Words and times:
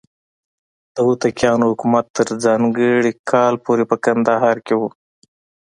د 0.93 0.95
هوتکیانو 1.07 1.69
حکومت 1.71 2.05
تر 2.17 2.27
ځانګړي 2.43 3.11
کال 3.31 3.53
پورې 3.65 3.83
په 3.91 3.95
کندهار 4.05 4.57
کې 4.65 4.73
و. 4.79 4.81